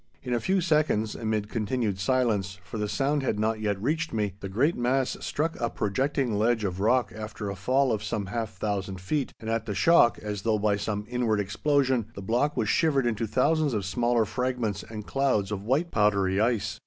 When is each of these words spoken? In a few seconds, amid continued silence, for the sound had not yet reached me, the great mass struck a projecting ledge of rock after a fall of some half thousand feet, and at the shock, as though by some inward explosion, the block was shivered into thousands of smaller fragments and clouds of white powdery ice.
In 0.23 0.33
a 0.33 0.39
few 0.39 0.61
seconds, 0.61 1.13
amid 1.13 1.47
continued 1.47 1.99
silence, 1.99 2.57
for 2.63 2.79
the 2.79 2.89
sound 2.89 3.21
had 3.21 3.37
not 3.39 3.59
yet 3.59 3.79
reached 3.79 4.11
me, 4.11 4.33
the 4.39 4.49
great 4.49 4.75
mass 4.75 5.15
struck 5.19 5.55
a 5.61 5.69
projecting 5.69 6.39
ledge 6.39 6.63
of 6.63 6.79
rock 6.79 7.13
after 7.15 7.51
a 7.51 7.55
fall 7.55 7.91
of 7.91 8.03
some 8.03 8.25
half 8.25 8.49
thousand 8.57 8.99
feet, 8.99 9.31
and 9.39 9.47
at 9.47 9.67
the 9.67 9.75
shock, 9.75 10.17
as 10.17 10.41
though 10.41 10.57
by 10.57 10.75
some 10.75 11.05
inward 11.07 11.39
explosion, 11.39 12.07
the 12.15 12.21
block 12.23 12.57
was 12.57 12.67
shivered 12.67 13.05
into 13.05 13.27
thousands 13.27 13.75
of 13.75 13.85
smaller 13.85 14.25
fragments 14.25 14.81
and 14.81 15.05
clouds 15.05 15.51
of 15.51 15.65
white 15.65 15.91
powdery 15.91 16.39
ice. 16.41 16.79